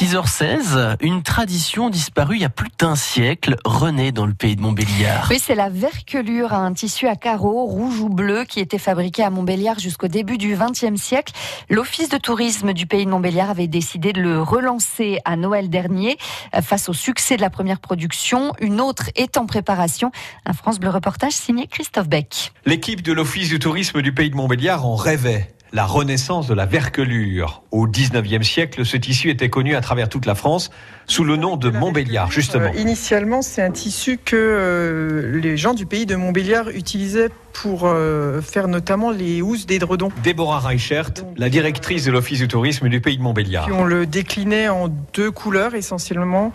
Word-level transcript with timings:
6h16, 0.00 0.96
une 1.02 1.22
tradition 1.22 1.90
disparue 1.90 2.36
il 2.36 2.40
y 2.40 2.46
a 2.46 2.48
plus 2.48 2.70
d'un 2.78 2.96
siècle 2.96 3.56
renaît 3.66 4.12
dans 4.12 4.24
le 4.24 4.32
pays 4.32 4.56
de 4.56 4.62
Montbéliard. 4.62 5.26
Oui, 5.28 5.38
c'est 5.38 5.54
la 5.54 5.68
verquelure, 5.68 6.54
un 6.54 6.72
tissu 6.72 7.06
à 7.06 7.16
carreaux 7.16 7.66
rouge 7.66 8.00
ou 8.00 8.08
bleu 8.08 8.44
qui 8.48 8.60
était 8.60 8.78
fabriqué 8.78 9.22
à 9.22 9.28
Montbéliard 9.28 9.78
jusqu'au 9.78 10.08
début 10.08 10.38
du 10.38 10.56
XXe 10.56 10.98
siècle. 10.98 11.34
L'Office 11.68 12.08
de 12.08 12.16
tourisme 12.16 12.72
du 12.72 12.86
pays 12.86 13.04
de 13.04 13.10
Montbéliard 13.10 13.50
avait 13.50 13.66
décidé 13.66 14.14
de 14.14 14.22
le 14.22 14.40
relancer 14.40 15.18
à 15.26 15.36
Noël 15.36 15.68
dernier 15.68 16.16
face 16.62 16.88
au 16.88 16.94
succès 16.94 17.36
de 17.36 17.42
la 17.42 17.50
première 17.50 17.78
production. 17.78 18.54
Une 18.58 18.80
autre 18.80 19.10
est 19.16 19.36
en 19.36 19.44
préparation. 19.44 20.12
Un 20.46 20.54
France 20.54 20.80
Bleu 20.80 20.88
reportage 20.88 21.32
signé 21.32 21.66
Christophe 21.66 22.08
Beck. 22.08 22.54
L'équipe 22.64 23.02
de 23.02 23.12
l'Office 23.12 23.50
du 23.50 23.58
tourisme 23.58 24.00
du 24.00 24.14
pays 24.14 24.30
de 24.30 24.36
Montbéliard 24.36 24.86
en 24.86 24.96
rêvait 24.96 25.52
la 25.72 25.84
renaissance 25.84 26.46
de 26.48 26.54
la 26.54 26.66
verquelure. 26.66 27.62
Au 27.70 27.86
19e 27.86 28.42
siècle, 28.42 28.84
ce 28.84 28.96
tissu 28.96 29.30
était 29.30 29.50
connu 29.50 29.76
à 29.76 29.80
travers 29.80 30.08
toute 30.08 30.26
la 30.26 30.34
France 30.34 30.70
sous 31.06 31.24
le 31.24 31.36
nom 31.36 31.56
de 31.56 31.70
Montbéliard, 31.70 32.30
justement. 32.30 32.72
Euh, 32.74 32.80
initialement, 32.80 33.42
c'est 33.42 33.62
un 33.62 33.70
tissu 33.70 34.18
que 34.18 34.36
euh, 34.36 35.40
les 35.40 35.56
gens 35.56 35.74
du 35.74 35.86
pays 35.86 36.06
de 36.06 36.16
Montbéliard 36.16 36.70
utilisaient 36.70 37.30
pour 37.52 37.82
euh, 37.84 38.40
faire 38.40 38.68
notamment 38.68 39.10
les 39.10 39.42
housses 39.42 39.66
d'édredons. 39.66 40.10
Déborah 40.22 40.60
Reichert, 40.60 41.10
la 41.36 41.48
directrice 41.48 42.04
de 42.04 42.12
l'Office 42.12 42.38
du 42.38 42.48
tourisme 42.48 42.88
du 42.88 43.00
pays 43.00 43.16
de 43.16 43.22
Montbéliard. 43.22 43.68
on 43.72 43.84
le 43.84 44.06
déclinait 44.06 44.68
en 44.68 44.88
deux 45.12 45.30
couleurs, 45.30 45.74
essentiellement 45.74 46.52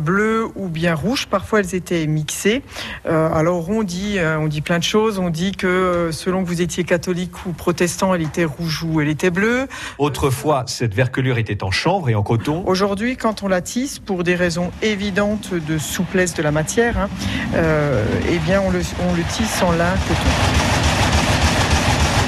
bleu 0.00 0.46
ou 0.56 0.68
bien 0.68 0.94
rouge. 0.94 1.26
Parfois, 1.26 1.60
elles 1.60 1.74
étaient 1.74 2.06
mixées. 2.06 2.62
alors, 3.04 3.68
on 3.70 3.82
dit, 3.82 4.18
on 4.20 4.46
dit 4.46 4.60
plein 4.60 4.78
de 4.78 4.84
choses. 4.84 5.18
On 5.18 5.30
dit 5.30 5.52
que 5.52 6.10
selon 6.12 6.42
que 6.42 6.48
vous 6.48 6.62
étiez 6.62 6.84
catholique 6.84 7.46
ou 7.46 7.52
protestant, 7.52 8.14
elle 8.14 8.22
était 8.22 8.44
rouge 8.44 8.82
ou 8.82 9.00
elle 9.00 9.08
était 9.08 9.30
bleue. 9.30 9.66
Autrefois, 9.98 10.64
cette 10.66 10.94
verquelure 10.94 11.38
était 11.38 11.62
en 11.62 11.70
chanvre 11.70 12.08
et 12.08 12.14
en 12.14 12.22
coton. 12.22 12.62
Aujourd'hui, 12.66 13.16
quand 13.16 13.42
on 13.42 13.48
la 13.48 13.60
tisse, 13.60 13.98
pour 13.98 14.24
des 14.24 14.34
raisons 14.34 14.70
évidentes 14.82 15.54
de 15.54 15.78
souplesse 15.78 16.34
de 16.34 16.42
la 16.42 16.52
matière, 16.52 16.98
hein, 16.98 17.08
euh, 17.54 18.04
eh 18.30 18.38
bien 18.38 18.60
on 18.60 18.70
le, 18.70 18.80
on 19.08 19.14
le 19.14 19.22
tisse 19.24 19.62
en 19.62 19.72
lin 19.72 19.94
coton. 20.08 20.33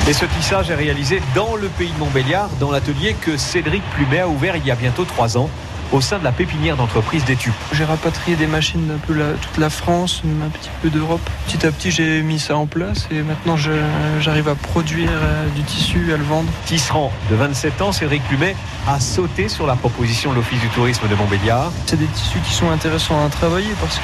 Et 0.08 0.12
ce 0.12 0.24
tissage 0.24 0.70
est 0.70 0.74
réalisé 0.76 1.20
dans 1.34 1.56
le 1.56 1.66
pays 1.66 1.90
de 1.90 1.98
Montbéliard, 1.98 2.48
dans 2.60 2.70
l'atelier 2.70 3.16
que 3.20 3.36
Cédric 3.36 3.82
Plumet 3.90 4.20
a 4.20 4.28
ouvert 4.28 4.54
il 4.54 4.64
y 4.64 4.70
a 4.70 4.76
bientôt 4.76 5.04
trois 5.04 5.36
ans 5.36 5.50
au 5.92 6.00
sein 6.00 6.18
de 6.18 6.24
la 6.24 6.32
pépinière 6.32 6.76
d'entreprise 6.76 7.24
d'études. 7.24 7.52
J'ai 7.72 7.84
rapatrié 7.84 8.36
des 8.36 8.46
machines 8.46 8.86
d'un 8.86 8.98
peu 8.98 9.14
toute 9.40 9.58
la 9.58 9.70
France, 9.70 10.22
un 10.24 10.48
petit 10.48 10.70
peu 10.82 10.90
d'Europe. 10.90 11.20
Petit 11.46 11.66
à 11.66 11.72
petit, 11.72 11.90
j'ai 11.90 12.22
mis 12.22 12.38
ça 12.38 12.56
en 12.56 12.66
place 12.66 13.08
et 13.10 13.22
maintenant 13.22 13.56
j'arrive 13.56 14.48
à 14.48 14.54
produire 14.54 15.10
euh, 15.12 15.48
du 15.54 15.62
tissu, 15.62 16.12
à 16.12 16.16
le 16.16 16.24
vendre. 16.24 16.48
Tisserand 16.66 17.12
de 17.30 17.36
27 17.36 17.82
ans, 17.82 17.92
Cédric 17.92 18.22
Plumet 18.24 18.56
a 18.86 19.00
sauté 19.00 19.48
sur 19.48 19.66
la 19.66 19.74
proposition 19.74 20.30
de 20.30 20.36
l'Office 20.36 20.60
du 20.60 20.68
tourisme 20.68 21.08
de 21.08 21.14
Montbéliard. 21.14 21.72
C'est 21.86 21.98
des 21.98 22.06
tissus 22.06 22.38
qui 22.40 22.52
sont 22.52 22.70
intéressants 22.70 23.24
à 23.24 23.28
travailler 23.28 23.74
parce 23.80 23.98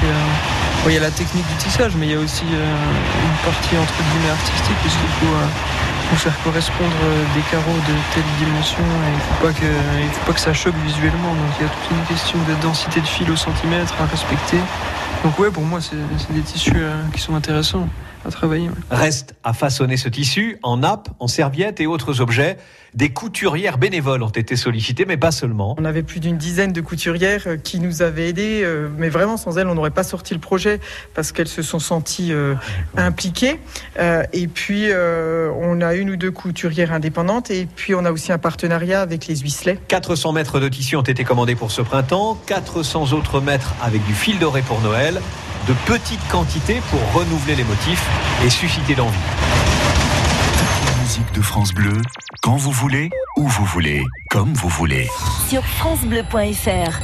qu'il 0.82 0.94
y 0.94 0.96
a 0.96 1.00
la 1.00 1.10
technique 1.10 1.46
du 1.46 1.54
tissage, 1.56 1.92
mais 1.96 2.06
il 2.06 2.12
y 2.12 2.16
a 2.16 2.18
aussi 2.18 2.44
euh, 2.44 2.74
une 3.24 3.44
partie 3.44 3.76
entre 3.76 3.94
guillemets 4.02 4.32
artistique 4.32 4.76
puisqu'il 4.82 5.14
faut 5.20 5.34
euh, 5.34 5.46
pour 6.10 6.18
faire 6.18 6.34
correspondre 6.42 6.98
euh, 7.04 7.24
des 7.34 7.42
carreaux 7.50 7.80
de 7.86 7.94
telle 8.14 8.30
dimension. 8.38 8.82
il 8.82 9.14
ne 9.14 9.20
faut, 9.20 9.46
pas 9.46 9.52
que, 9.52 10.18
faut 10.18 10.26
pas 10.26 10.32
que 10.32 10.40
ça 10.40 10.52
choque 10.52 10.74
visuellement. 10.84 11.34
Donc 11.34 11.50
il 11.58 11.66
y 11.66 11.68
a 11.68 11.70
toute 11.70 11.90
une 11.90 12.04
question 12.04 12.38
de 12.48 12.54
densité 12.62 13.00
de 13.00 13.06
fil 13.06 13.30
au 13.30 13.36
centimètre 13.36 13.94
à 14.00 14.06
respecter. 14.06 14.58
Donc 15.24 15.38
ouais, 15.38 15.50
pour 15.50 15.62
moi, 15.62 15.80
c'est 15.80 15.96
des 16.34 16.40
tissus 16.40 16.82
qui 17.14 17.20
sont 17.20 17.36
intéressants 17.36 17.88
à 18.26 18.30
travailler. 18.30 18.70
Reste 18.90 19.34
à 19.44 19.52
façonner 19.52 19.96
ce 19.96 20.08
tissu 20.08 20.58
en 20.62 20.78
nappe, 20.78 21.08
en 21.18 21.26
serviettes 21.26 21.80
et 21.80 21.86
autres 21.86 22.20
objets. 22.20 22.56
Des 22.94 23.08
couturières 23.08 23.78
bénévoles 23.78 24.22
ont 24.22 24.28
été 24.28 24.54
sollicitées, 24.54 25.06
mais 25.06 25.16
pas 25.16 25.30
seulement. 25.30 25.74
On 25.78 25.84
avait 25.86 26.02
plus 26.02 26.20
d'une 26.20 26.36
dizaine 26.36 26.74
de 26.74 26.80
couturières 26.82 27.44
euh, 27.46 27.56
qui 27.56 27.80
nous 27.80 28.02
avaient 28.02 28.28
aidés, 28.28 28.60
euh, 28.62 28.88
mais 28.98 29.08
vraiment 29.08 29.38
sans 29.38 29.56
elles, 29.56 29.66
on 29.66 29.74
n'aurait 29.74 29.90
pas 29.90 30.02
sorti 30.02 30.34
le 30.34 30.40
projet 30.40 30.78
parce 31.14 31.32
qu'elles 31.32 31.48
se 31.48 31.62
sont 31.62 31.78
senties 31.78 32.32
euh, 32.32 32.54
impliquées. 32.96 33.58
et 34.32 34.46
puis, 34.46 34.88
on 34.92 35.80
a 35.80 35.94
une 35.94 36.10
ou 36.10 36.16
deux 36.16 36.30
couturières 36.30 36.92
indépendantes 36.92 37.50
et 37.50 37.66
puis 37.66 37.94
on 37.94 38.04
a 38.04 38.12
aussi 38.12 38.32
un 38.32 38.38
partenariat 38.38 39.00
avec 39.00 39.26
les 39.26 39.36
Huisselets. 39.36 39.78
400 39.88 40.32
mètres 40.32 40.60
de 40.60 40.68
tissu 40.68 40.96
ont 40.96 41.02
été 41.02 41.24
commandés 41.24 41.54
pour 41.54 41.70
ce 41.70 41.80
printemps, 41.82 42.38
400 42.46 43.12
autres 43.12 43.40
mètres 43.40 43.74
avec 43.82 44.04
du 44.04 44.14
fil 44.14 44.38
doré 44.38 44.62
pour 44.62 44.80
Noël 44.80 45.20
de 45.66 45.74
petites 45.86 46.26
quantités 46.28 46.80
pour 46.90 47.00
renouveler 47.12 47.54
les 47.56 47.64
motifs 47.64 48.08
et 48.44 48.50
susciter 48.50 48.94
l'envie. 48.94 49.16
La 50.86 51.02
musique 51.02 51.32
de 51.32 51.40
France 51.40 51.72
Bleu, 51.72 52.00
quand 52.42 52.56
vous 52.56 52.72
voulez, 52.72 53.10
où 53.36 53.46
vous 53.46 53.64
voulez, 53.64 54.02
comme 54.30 54.52
vous 54.54 54.68
voulez. 54.68 55.08
Sur 55.48 55.64
francebleu.fr 55.64 57.02